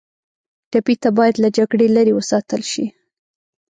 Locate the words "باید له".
1.17-1.49